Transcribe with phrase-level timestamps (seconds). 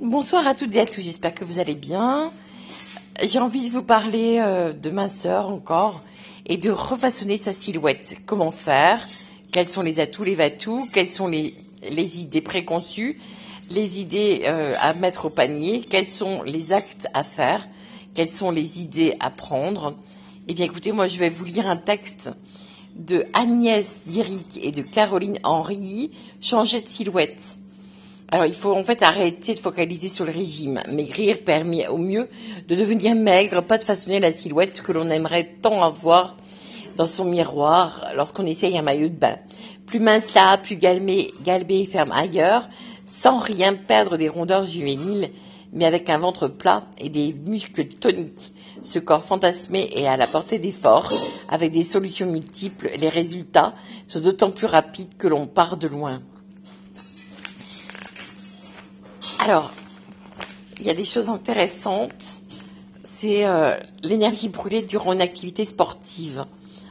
[0.00, 2.32] Bonsoir à toutes et à tous, j'espère que vous allez bien.
[3.22, 6.02] J'ai envie de vous parler euh, de ma sœur encore
[6.46, 8.16] et de refaçonner sa silhouette.
[8.26, 9.06] Comment faire?
[9.52, 11.54] Quels sont les atouts, les vatous Quelles sont les,
[11.88, 13.20] les idées préconçues?
[13.70, 15.80] Les idées euh, à mettre au panier?
[15.88, 17.64] Quels sont les actes à faire?
[18.14, 19.94] Quelles sont les idées à prendre?
[20.48, 22.32] Eh bien écoutez, moi je vais vous lire un texte
[22.96, 27.58] de Agnès Ziric et de Caroline Henry, Changer de silhouette.
[28.34, 30.80] Alors, il faut en fait arrêter de focaliser sur le régime.
[30.90, 32.28] Maigrir permet au mieux
[32.66, 36.36] de devenir maigre, pas de façonner la silhouette que l'on aimerait tant avoir
[36.96, 39.36] dans son miroir lorsqu'on essaye un maillot de bain.
[39.86, 42.68] Plus mince là, plus galbé, galbé et ferme ailleurs,
[43.06, 45.30] sans rien perdre des rondeurs juvéniles,
[45.72, 48.52] mais avec un ventre plat et des muscles toniques.
[48.82, 51.12] Ce corps fantasmé est à la portée d'efforts,
[51.48, 52.90] avec des solutions multiples.
[52.98, 53.74] Les résultats
[54.08, 56.20] sont d'autant plus rapides que l'on part de loin.
[59.38, 59.70] Alors,
[60.80, 62.42] il y a des choses intéressantes.
[63.04, 66.46] C'est euh, l'énergie brûlée durant une activité sportive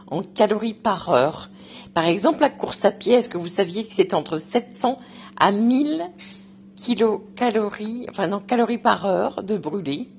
[0.08, 1.50] en calories par heure.
[1.94, 5.00] Par exemple, la course à pied, est-ce que vous saviez que c'est entre 700
[5.38, 6.10] à 1000
[6.76, 10.10] kilocalories, enfin calories par heure de brûlé?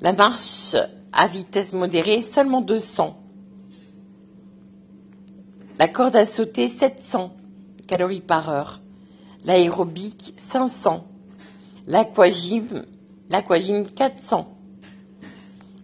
[0.00, 0.76] La marche
[1.12, 3.16] à vitesse modérée, seulement 200.
[5.78, 7.34] La corde à sauter, 700
[7.86, 8.80] calories par heure.
[9.44, 11.06] L'aérobic, 500
[11.88, 12.84] l'aquagym,
[13.30, 14.46] l'aquagym 400,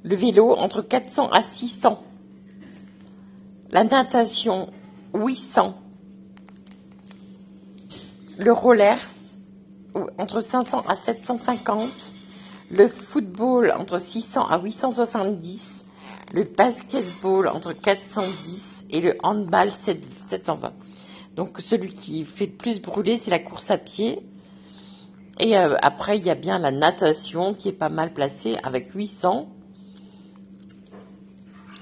[0.04, 2.04] le vélo entre 400 à 600,
[3.72, 4.70] la natation
[5.14, 5.74] 800,
[8.38, 9.00] le rollers
[10.18, 12.12] entre 500 à 750,
[12.70, 15.86] le football entre 600 à 870,
[16.34, 20.72] le basketball entre 410 et le handball 720.
[21.34, 24.20] Donc celui qui fait le plus brûler, c'est la course à pied
[25.40, 28.92] et euh, après, il y a bien la natation qui est pas mal placée avec
[28.94, 29.48] 800.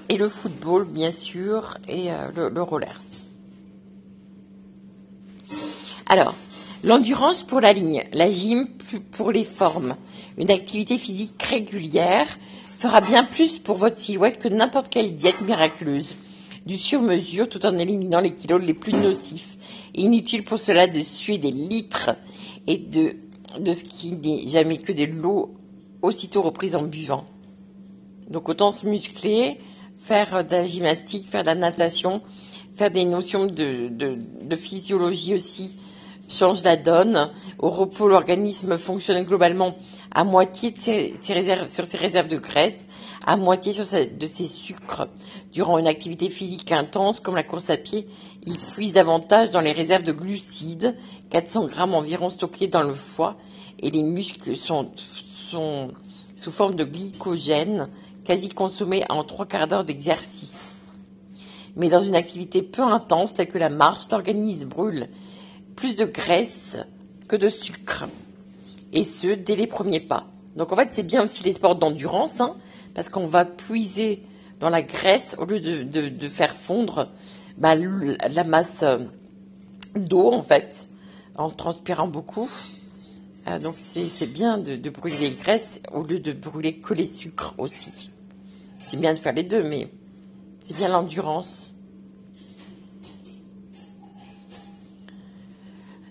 [0.08, 3.00] Et le football, bien sûr, et euh, le, le, rollers.
[6.06, 6.34] Alors,
[6.82, 8.68] l'endurance pour la ligne, la gym
[9.12, 9.96] pour les formes.
[10.38, 12.26] Une activité physique régulière
[12.78, 16.14] fera bien plus pour votre silhouette que n'importe quelle diète miraculeuse.
[16.66, 19.56] Du sur-mesure tout en éliminant les kilos les plus nocifs.
[19.94, 22.10] Inutile pour cela de suer des litres
[22.66, 23.16] et de
[23.58, 25.54] de ce qui n'est jamais que de l'eau
[26.02, 27.24] aussitôt reprise en buvant.
[28.28, 29.58] Donc autant se muscler,
[29.98, 32.22] faire de la gymnastique, faire de la natation,
[32.74, 35.74] faire des notions de, physiologie aussi
[36.28, 37.30] change la donne.
[37.58, 39.76] Au repos, l'organisme fonctionne globalement
[40.12, 42.88] à moitié sur ses réserves de graisse,
[43.26, 45.08] à moitié sur ses sucres.
[45.52, 48.08] Durant une activité physique intense comme la course à pied,
[48.46, 50.96] il puise davantage dans les réserves de glucides
[51.32, 53.38] 400 grammes environ stockés dans le foie
[53.80, 54.90] et les muscles sont,
[56.36, 57.88] sous forme de glycogène
[58.22, 60.74] quasi consommés en trois quarts d'heure d'exercice.
[61.74, 65.08] Mais dans une activité peu intense telle que la marche, l'organisme brûle
[65.74, 66.76] plus de graisse
[67.28, 68.04] que de sucre.
[68.92, 70.26] Et ce, dès les premiers pas.
[70.54, 72.56] Donc en fait, c'est bien aussi les sports d'endurance, hein,
[72.92, 74.22] parce qu'on va puiser
[74.60, 77.08] dans la graisse au lieu de, faire fondre
[77.56, 78.84] bah, la masse
[79.96, 80.88] d'eau, en fait
[81.36, 82.50] en transpirant beaucoup.
[83.48, 87.54] Euh, donc c'est bien de, brûler les graisses au lieu de brûler que les sucres
[87.58, 88.10] aussi.
[88.78, 89.88] C'est bien de faire les deux, mais
[90.62, 91.74] c'est bien l'endurance.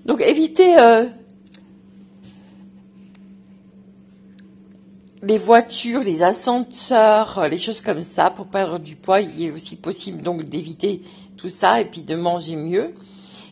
[0.05, 1.05] Donc évitez euh,
[5.21, 9.21] les voitures, les ascenseurs, les choses comme ça pour perdre du poids.
[9.21, 11.03] Il est aussi possible donc d'éviter
[11.37, 12.93] tout ça et puis de manger mieux.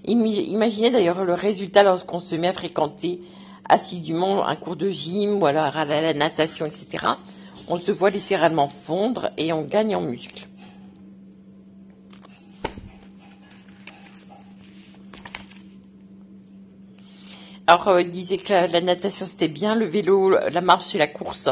[0.05, 3.21] Imaginez d'ailleurs le résultat lorsqu'on se met à fréquenter
[3.67, 7.05] assidûment un cours de gym ou alors à la natation, etc.
[7.67, 10.47] On se voit littéralement fondre et on gagne en muscles.
[17.67, 21.05] Alors, euh, il disait que la, natation c'était bien, le vélo, la marche et la
[21.05, 21.49] course,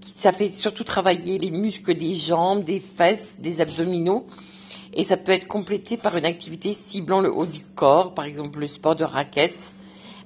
[0.00, 4.26] ça fait surtout travailler les muscles des jambes, des fesses, des abdominaux
[4.92, 8.58] et ça peut être complété par une activité ciblant le haut du corps, par exemple
[8.58, 9.72] le sport de raquette.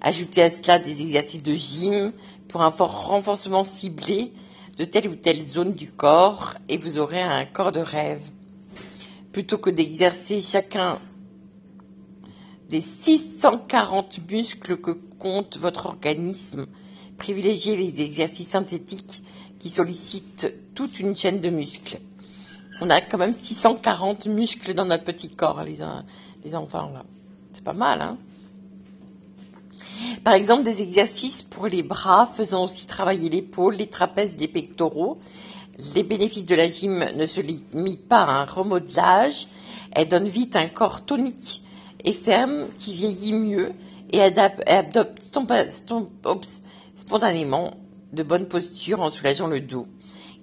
[0.01, 2.13] Ajoutez à cela des exercices de gym
[2.49, 4.33] pour un renforcement ciblé
[4.79, 8.23] de telle ou telle zone du corps et vous aurez un corps de rêve.
[9.33, 10.99] Plutôt que d'exercer chacun
[12.69, 16.67] des 640 muscles que compte votre organisme,
[17.19, 19.23] privilégiez les exercices synthétiques
[19.59, 21.99] qui sollicitent toute une chaîne de muscles
[22.81, 27.05] on a quand même 640 muscles dans notre petit corps, les, enfants là.
[27.53, 28.19] C'est pas mal, hein
[30.25, 35.19] Par exemple, des exercices pour les bras, faisant aussi travailler l'épaule, les trapèzes, les pectoraux.
[35.95, 39.49] Les bénéfices de la gym ne se limitent pas à un remodelage.
[39.93, 41.63] Elle donne vite un corps tonique
[42.05, 43.73] et ferme qui vieillit mieux
[44.13, 45.23] et adopte
[46.97, 47.75] spontanément
[48.13, 49.87] de bonnes postures en soulageant le dos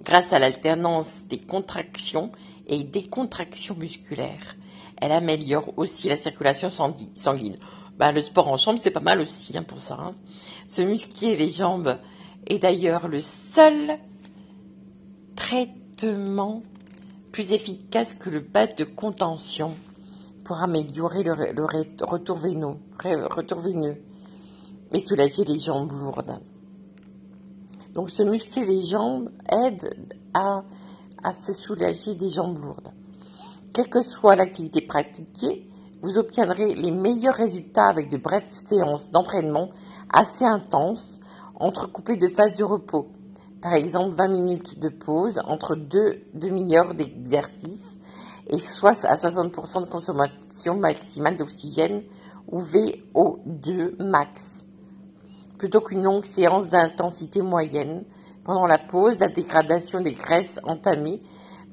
[0.02, 2.32] grâce à l'alternance des contractions
[2.66, 4.56] et des contractions musculaires.
[5.00, 7.56] Elle améliore aussi la circulation sanguine.
[7.98, 9.98] Bah, le sport en chambre, c'est pas mal aussi hein, pour ça.
[10.00, 10.14] Hein.
[10.68, 11.98] Se muscler les jambes
[12.46, 13.98] est d'ailleurs le seul
[15.36, 16.62] traitement
[17.30, 19.74] plus efficace que le bas de contention
[20.44, 22.76] pour améliorer le, veineux,
[23.28, 23.96] retour veineux
[24.92, 26.40] et soulager les jambes lourdes.
[27.94, 29.94] Donc se muscler les jambes aide
[30.34, 30.62] à,
[31.44, 32.90] se soulager des jambes lourdes.
[33.72, 35.68] Quelle que soit l'activité pratiquée,
[36.02, 39.70] vous obtiendrez les meilleurs résultats avec de brèves séances d'entraînement
[40.12, 41.20] assez intenses,
[41.54, 43.06] entrecoupées de phases de repos.
[43.60, 48.00] Par exemple, 20 minutes de pause entre deux demi-heures d'exercice
[48.48, 52.02] et soit à 60% de consommation maximale d'oxygène
[52.50, 54.61] ou VO2 max
[55.62, 58.02] plutôt qu'une longue séance d'intensité moyenne.
[58.42, 61.22] Pendant la pause, la dégradation des graisses entamées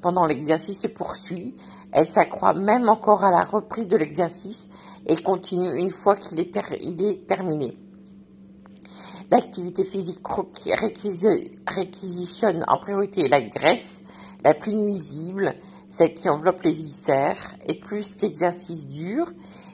[0.00, 1.56] pendant l'exercice se poursuit.
[1.90, 4.70] Elle s'accroît même encore à la reprise de l'exercice
[5.06, 7.76] et continue une fois qu'il est, terminé.
[9.28, 10.20] L'activité physique
[11.66, 14.04] réquisitionne en priorité la graisse
[14.44, 15.52] la plus nuisible,
[15.88, 19.32] celle qui enveloppe les viscères, et plus l'exercice dure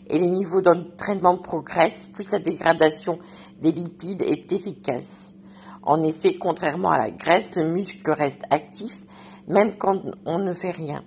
[0.08, 3.18] et les niveaux d'entraînement progressent, plus la dégradation
[3.60, 5.34] des lipides est efficace.
[5.82, 8.98] En effet, contrairement à la graisse, le muscle reste actif
[9.46, 11.04] même quand on ne fait rien.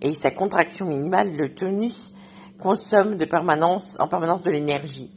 [0.00, 2.14] Et sa contraction minimale, le tonus,
[2.58, 5.10] consomme de permanence, en permanence de l'énergie.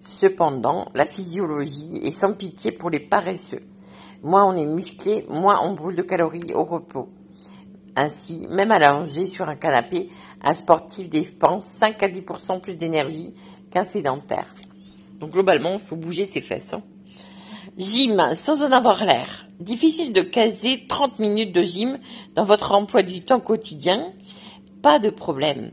[0.00, 3.62] Cependant, la physiologie est sans pitié pour les paresseux.
[4.22, 7.08] Moins on est musclé, moins on brûle de calories au repos.
[7.96, 10.10] Ainsi, même allongé sur un canapé,
[10.42, 13.34] un sportif dépense 5 à 10% plus d'énergie
[13.70, 14.54] qu'un sédentaire.
[15.20, 16.72] Donc globalement, il faut bouger ses fesses.
[16.72, 16.82] Hein.
[17.76, 19.46] Gym sans en avoir l'air.
[19.60, 21.98] Difficile de caser 30 minutes de gym
[22.34, 24.12] dans votre emploi du temps quotidien
[24.82, 25.70] Pas de problème.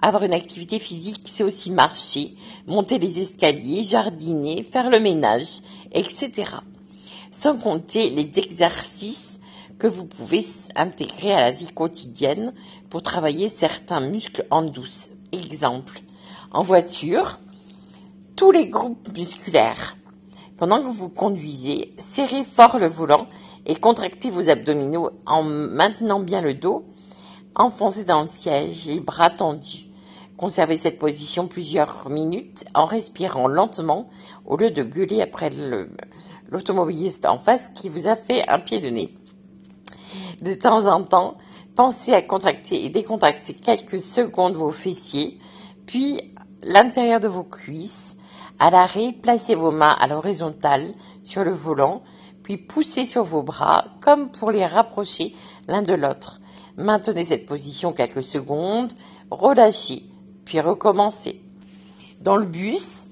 [0.00, 2.34] Avoir une activité physique, c'est aussi marcher,
[2.66, 5.60] monter les escaliers, jardiner, faire le ménage,
[5.92, 6.52] etc.
[7.30, 9.40] Sans compter les exercices
[9.78, 10.44] que vous pouvez
[10.74, 12.54] intégrer à la vie quotidienne
[12.88, 15.08] pour travailler certains muscles en douce.
[15.32, 16.00] Exemple,
[16.50, 17.38] en voiture,
[18.36, 19.96] tous les groupes musculaires.
[20.58, 23.26] Pendant que vous conduisez, serrez fort le volant
[23.64, 26.84] et contractez vos abdominaux en maintenant bien le dos,
[27.54, 29.86] enfoncez dans le siège, les bras tendus.
[30.36, 34.10] Conservez cette position plusieurs minutes en respirant lentement
[34.44, 35.50] au lieu de gueuler après
[36.50, 39.14] l'automobiliste en face qui vous a fait un pied de nez.
[40.42, 41.38] De temps en temps,
[41.74, 45.38] pensez à contracter et décontracter quelques secondes vos fessiers,
[45.86, 46.20] puis
[46.62, 48.05] l'intérieur de vos cuisses,
[48.58, 50.94] à l'arrêt, placez vos mains à l'horizontale
[51.24, 52.02] sur le volant,
[52.42, 55.34] puis poussez sur vos bras comme pour les rapprocher
[55.68, 56.40] l'un de l'autre.
[56.76, 58.92] Maintenez cette position quelques secondes,
[59.30, 60.04] relâchez,
[60.44, 61.42] puis recommencez.
[62.20, 63.06] Dans le bus,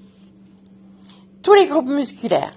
[1.41, 2.53] tous les groupes musculaires,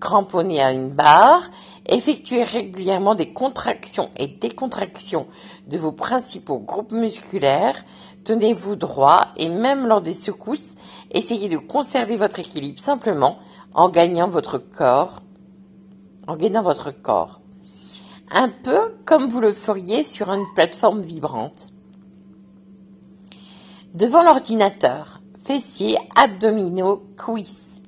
[0.00, 1.50] cramponnés à une barre,
[1.86, 5.26] effectuez régulièrement des contractions et décontractions
[5.66, 7.84] de vos principaux groupes musculaires,
[8.24, 10.74] tenez-vous droit et même lors des secousses,
[11.10, 13.38] essayez de conserver votre équilibre simplement
[13.74, 15.22] en gagnant votre corps,
[16.26, 17.40] en gagnant votre corps.
[18.30, 21.68] Un peu comme vous le feriez sur une plateforme vibrante.
[23.94, 27.80] Devant l'ordinateur, fessiers, abdominaux, cuisses.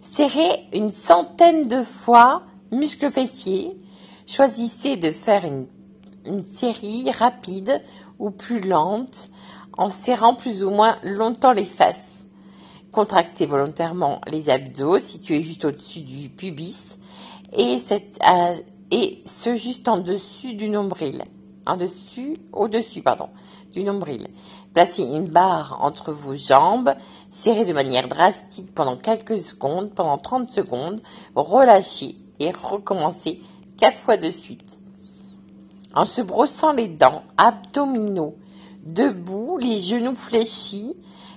[0.00, 2.42] Serrez une centaine de fois
[2.72, 3.78] muscles fessiers.
[4.26, 5.66] Choisissez de faire une,
[6.24, 7.82] une série rapide
[8.18, 9.30] ou plus lente
[9.80, 12.26] en serrant plus ou moins longtemps les fesses.
[12.92, 16.98] Contractez volontairement les abdos situés juste au-dessus du pubis
[17.56, 17.78] et,
[18.28, 18.54] euh,
[19.24, 21.24] ce juste en dessus du nombril.
[21.66, 23.30] En dessus, au-dessus, pardon,
[23.72, 24.28] du nombril.
[24.74, 26.94] Placez une barre entre vos jambes,
[27.30, 31.00] serrez de manière drastique pendant quelques secondes, pendant 30 secondes,
[31.34, 33.40] relâchez et recommencez
[33.78, 34.78] quatre fois de suite.
[35.94, 38.36] En se brossant les dents abdominaux,
[38.82, 40.96] Debout, les genoux fléchis,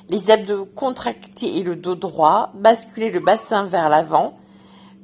[0.09, 4.38] les abdos contractés et le dos droit, basculez le bassin vers l'avant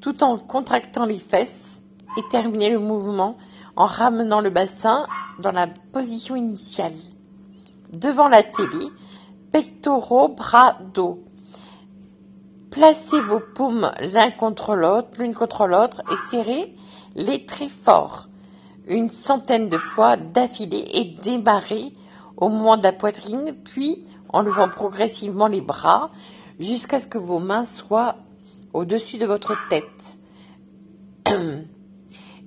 [0.01, 1.81] tout en contractant les fesses
[2.17, 3.37] et terminez le mouvement
[3.75, 5.05] en ramenant le bassin
[5.39, 6.93] dans la position initiale.
[7.91, 8.85] Devant la télé,
[9.51, 11.25] pectoraux, bras, dos.
[12.71, 16.75] Placez vos paumes l'un contre l'autre, l'une contre l'autre et serrez
[17.15, 18.29] les très fort
[18.87, 21.93] une centaine de fois d'affilée et démarrez
[22.39, 26.11] au moment de la poitrine, puis en levant progressivement les bras
[26.59, 28.17] jusqu'à ce que vos mains soient
[28.73, 30.17] au-dessus de votre tête.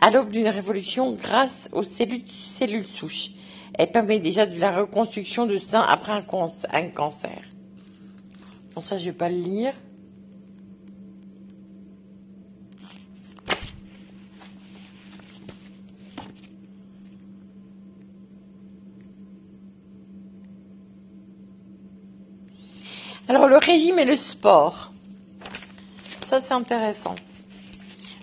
[0.00, 3.32] à l'aube d'une révolution grâce aux cellules, souches.
[3.74, 7.42] Elle permet déjà de la reconstruction de sein après un, cancer.
[8.74, 9.74] Bon, ça, je ne vais pas le lire.
[23.28, 24.92] Alors le régime et le sport.
[26.24, 27.16] Ça c'est intéressant.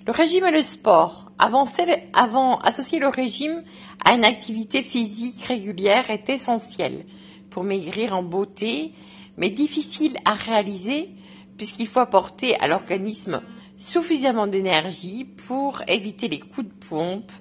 [0.07, 1.29] Le régime et le sport.
[1.39, 1.83] Avancer,
[2.13, 3.63] avant, associer le régime
[4.05, 7.05] à une activité physique régulière est essentiel
[7.49, 8.93] pour maigrir en beauté,
[9.35, 11.09] mais difficile à réaliser
[11.57, 13.41] puisqu'il faut apporter à l'organisme
[13.79, 17.31] suffisamment d'énergie pour éviter les coups de pompe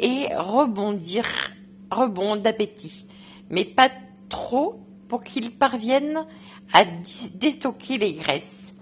[0.00, 1.24] et rebondir,
[1.88, 3.06] rebond d'appétit,
[3.48, 3.90] mais pas
[4.28, 6.24] trop pour qu'il parvienne
[6.72, 6.84] à
[7.34, 8.72] déstocker les graisses.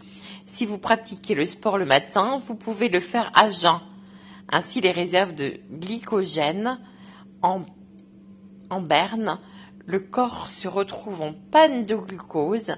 [0.47, 3.81] Si vous pratiquez le sport le matin, vous pouvez le faire à jeun.
[4.51, 6.79] Ainsi, les réserves de glycogène
[7.43, 7.63] en,
[8.71, 9.39] en berne,
[9.87, 12.75] le corps se retrouve en panne de glucose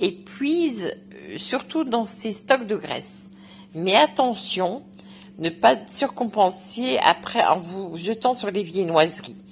[0.00, 3.30] et puise euh, surtout dans ses stocks de graisse.
[3.74, 4.82] Mais attention,
[5.38, 9.42] ne pas surcompenser après en vous jetant sur les viennoiseries.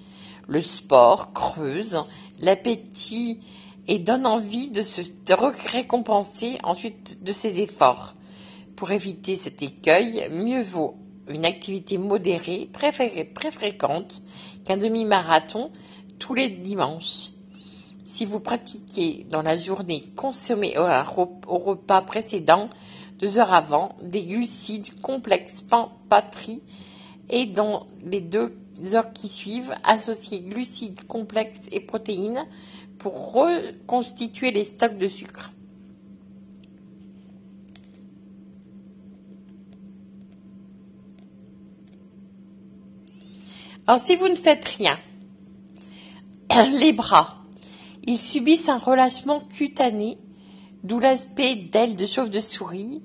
[0.47, 2.04] Le sport creuse
[2.40, 3.40] l'appétit
[3.87, 5.02] et donne envie de se
[5.66, 8.14] récompenser ensuite de ses efforts.
[8.76, 10.97] Pour éviter cet écueil, mieux vaut
[11.28, 14.23] une activité modérée, très, fréquente,
[14.64, 15.70] qu'un demi-marathon
[16.18, 17.30] tous les dimanches.
[18.04, 22.68] Si vous pratiquez dans la journée, consommez au repas précédent,
[23.18, 25.64] deux heures avant, des glucides complexes
[26.09, 26.62] patrie
[27.28, 28.56] et dans les deux
[28.94, 32.44] heures qui suivent, associez glucides complexes et protéines
[32.99, 35.52] pour reconstituer les stocks de sucre.
[43.87, 44.99] Alors si vous ne faites rien,
[46.72, 47.38] les bras,
[48.04, 50.18] ils subissent un relâchement cutané,
[50.84, 53.02] d'où l'aspect d'ailes de chauve-de-souris,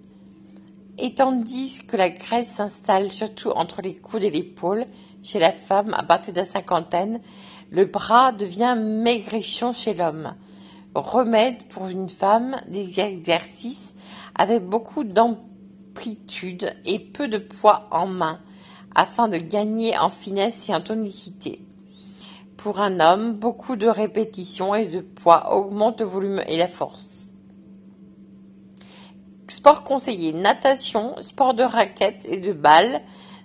[0.98, 4.86] et tandis que la graisse s'installe surtout entre les coudes et l'épaule,
[5.26, 7.20] chez la femme à partir de la cinquantaine,
[7.72, 10.36] le bras devient maigrichon chez l'homme.
[10.94, 13.96] Remède pour une femme des exercices
[14.36, 18.40] avec beaucoup d'amplitude et peu de poids en main,
[18.94, 21.60] afin de gagner en finesse et en tonicité.
[22.56, 27.32] Pour un homme, beaucoup de répétitions et de poids augmentent le volume et la force.
[29.48, 33.02] Sport conseillé, natation, sport de raquettes et de balles,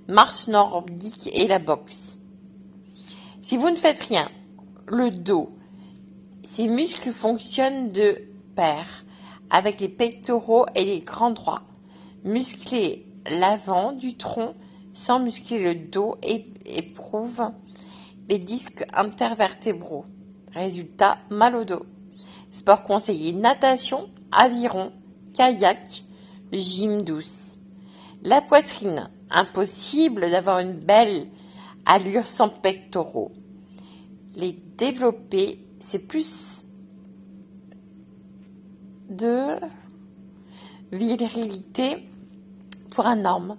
[0.08, 2.18] marche nordique et la boxe.
[3.40, 4.28] Si vous ne faites rien,
[4.86, 5.56] le dos,
[6.42, 8.22] ces muscles fonctionnent de
[8.54, 8.86] pair
[9.50, 11.62] avec les pectoraux et les grands droits.
[12.24, 14.54] Muscler l'avant du tronc
[14.94, 17.50] sans muscler le dos éprouve
[18.28, 20.04] les disques intervertébraux.
[20.52, 21.84] Résultat, mal au dos.
[22.52, 24.92] Sport conseillé, natation, aviron,
[25.34, 26.04] kayak,
[26.52, 27.58] gym douce.
[28.22, 31.28] La poitrine, impossible d'avoir une belle
[31.86, 33.32] allure sans pectoraux.
[34.34, 36.64] Les développer, c'est plus
[39.08, 39.56] de
[40.92, 42.08] virilité
[42.90, 43.56] pour un homme.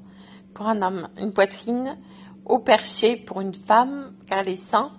[0.53, 1.97] Pour un homme, une poitrine
[2.45, 4.91] au perché pour une femme, car les seins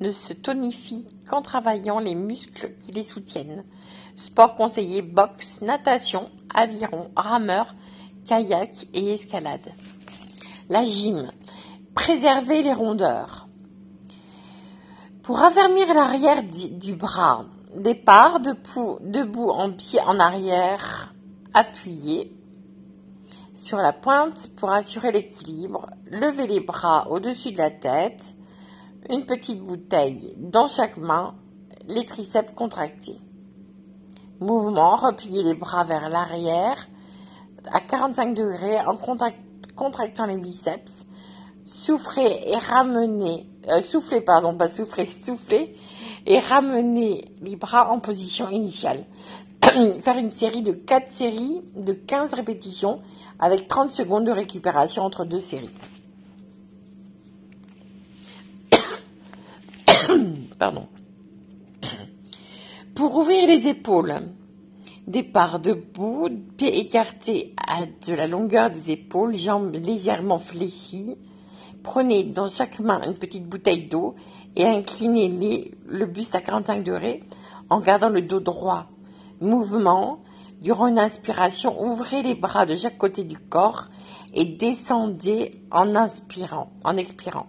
[0.00, 3.64] ne se tonifient qu'en travaillant les muscles qui les soutiennent.
[4.16, 7.74] Sport conseillé boxe, natation, aviron, rameur,
[8.24, 9.72] kayak et escalade.
[10.74, 11.30] La gym.
[11.94, 13.46] Préserver les rondeurs.
[15.22, 17.44] Pour affermir l'arrière du bras,
[17.76, 21.14] Départ, debout en pied en arrière,
[21.52, 22.36] appuyé
[23.54, 25.86] sur la pointe pour assurer l'équilibre.
[26.10, 28.34] Levez les bras au-dessus de la tête.
[29.08, 31.36] Une petite bouteille dans chaque main,
[31.86, 33.20] les triceps contractés.
[34.40, 36.88] Mouvement, repliez les bras vers l'arrière
[37.70, 38.96] à 45 degrés en
[39.76, 41.06] contractant les biceps.
[41.64, 45.76] Soufflez et ramenez, euh, soufflez, pardon, pas soufflez, soufflez
[46.26, 49.04] et ramenez les bras en position initiale.
[50.02, 53.00] Faire une série de 4 séries de 15 répétitions
[53.38, 55.70] avec 30 secondes de récupération entre deux séries.
[60.58, 60.86] Pardon.
[62.94, 64.14] Pour ouvrir les épaules,
[65.06, 71.18] départ debout, pieds écartés à de la longueur des épaules, jambes légèrement fléchies.
[71.82, 74.14] Prenez dans chaque main une petite bouteille d'eau
[74.56, 77.22] et inclinez le buste à 45 degrés
[77.68, 78.86] en gardant le dos droit.
[79.40, 80.20] Mouvement.
[80.60, 83.88] Durant une inspiration, ouvrez les bras de chaque côté du corps
[84.32, 87.48] et descendez en inspirant, en expirant.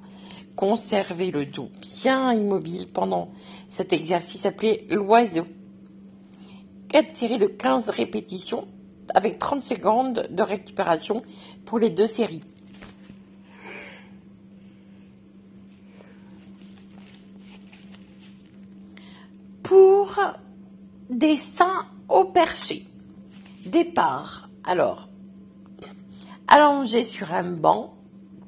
[0.57, 3.29] Conservez le dos bien immobile pendant
[3.69, 5.45] cet exercice appelé l'oiseau.
[6.95, 8.69] 4 séries de 15 répétitions
[9.13, 11.23] avec 30 secondes de récupération
[11.65, 12.45] pour les deux séries.
[19.61, 20.17] Pour
[21.09, 22.83] des seins au perché.
[23.65, 24.49] Départ.
[24.63, 25.09] Alors,
[26.47, 27.97] allongé sur un banc,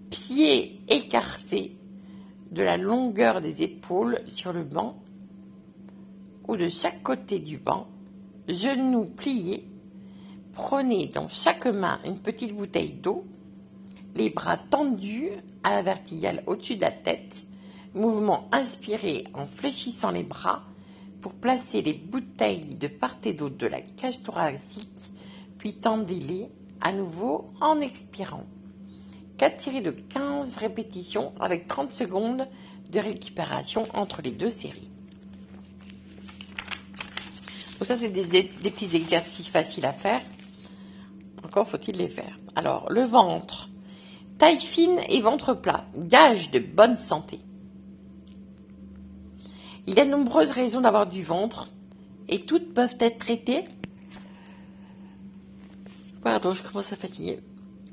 [0.10, 1.78] pieds écartés
[2.52, 5.04] de la longueur des épaules sur le banc
[6.48, 7.88] ou de chaque côté du banc,
[8.48, 9.68] genoux pliés,
[10.54, 13.26] prenez dans chaque main une petite bouteille d'eau,
[14.16, 15.30] les bras tendus
[15.64, 17.46] à la verticale au-dessus de la tête,
[17.94, 20.64] mouvement inspiré en fléchissant les bras
[21.22, 25.12] pour placer les bouteilles de part et d'autre de la cage thoracique,
[25.58, 26.48] puis tendez-les
[26.82, 28.46] à nouveau en expirant.
[29.38, 32.48] 4 séries de 15 répétitions avec 30 secondes
[32.92, 34.92] de récupération entre les deux séries.
[37.78, 40.22] Donc ça, c'est des, petits exercices faciles à faire.
[41.44, 42.40] Encore faut-il les faire.
[42.56, 43.70] Alors, le ventre.
[44.40, 45.86] Taille fine et ventre plat.
[45.96, 47.40] Gage de bonne santé.
[49.86, 51.70] Il y a de nombreuses raisons d'avoir du ventre
[52.28, 53.66] et toutes peuvent être traitées.
[56.24, 57.40] Pardon, je commence à fatiguer.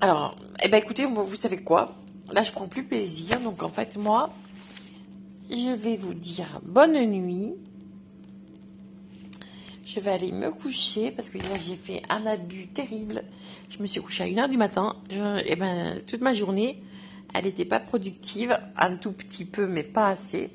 [0.01, 1.95] Alors, eh ben écoutez, vous savez quoi?
[2.33, 3.39] Là, je prends plus plaisir.
[3.41, 4.31] Donc, en fait, moi,
[5.51, 7.55] je vais vous dire bonne nuit.
[9.95, 13.23] Je vais aller me coucher parce que là, j'ai fait un abus terrible.
[13.71, 14.97] Je me suis couchée à 1h du matin.
[15.09, 16.83] et eh ben, toute ma journée,
[17.33, 18.59] elle n'était pas productive.
[18.77, 20.51] Un tout petit peu, mais pas assez.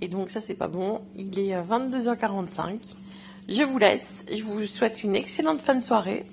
[0.00, 1.00] Et donc, ça, c'est pas bon.
[1.16, 2.60] Il est 22h45.
[2.60, 2.76] Euh,
[3.48, 4.24] je vous laisse.
[4.32, 6.24] Je vous souhaite une excellente fin de soirée.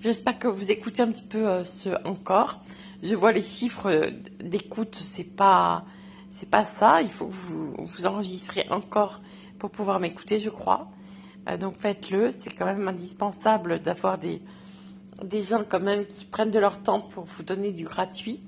[0.00, 2.60] J'espère que vous écoutez un petit peu euh, ce encore.
[3.02, 4.10] Je vois les chiffres
[4.42, 5.84] d'écoute, c'est pas
[6.30, 7.02] c'est pas ça.
[7.02, 9.20] Il faut que vous vous enregistrez encore
[9.58, 10.88] pour pouvoir m'écouter, je crois.
[11.48, 12.30] Euh, donc faites-le.
[12.36, 14.40] C'est quand même indispensable d'avoir des
[15.42, 18.40] gens quand même qui prennent de leur temps pour vous donner du gratuit.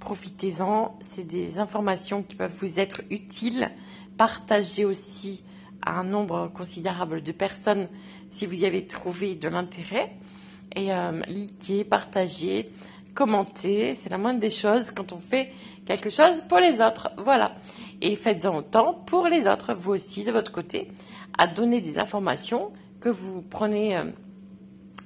[0.00, 0.96] Profitez-en.
[1.02, 3.70] C'est des informations qui peuvent vous être utiles.
[4.16, 5.42] Partagez aussi
[5.82, 7.88] à un nombre considérable de personnes
[8.28, 10.12] si vous y avez trouvé de l'intérêt
[10.74, 12.70] et euh, liker, partager,
[13.14, 13.94] commenter.
[13.94, 15.52] C'est la moindre des choses quand on fait
[15.86, 17.10] quelque chose pour les autres.
[17.18, 17.52] Voilà.
[18.00, 20.88] Et faites-en autant pour les autres, vous aussi, de votre côté,
[21.36, 24.04] à donner des informations que vous prenez euh,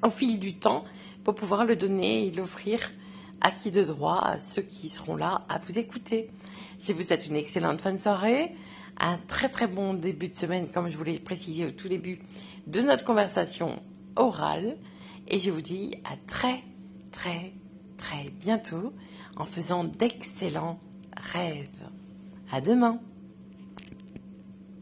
[0.05, 0.85] au fil du temps
[1.25, 2.91] pour pouvoir le donner et l'offrir
[3.41, 6.31] à qui de droit, à ceux qui seront là à vous écouter.
[6.81, 8.55] Je vous souhaite une excellente fin de soirée,
[8.99, 12.21] un très très bon début de semaine, comme je vous l'ai précisé au tout début
[12.67, 13.81] de notre conversation
[14.17, 14.77] orale.
[15.29, 16.63] Et je vous dis à très,
[17.11, 17.53] très,
[17.97, 18.93] très bientôt
[19.37, 20.79] en faisant d'excellents
[21.17, 21.82] rêves.
[22.53, 23.01] À demain!